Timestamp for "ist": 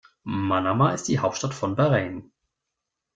0.93-1.07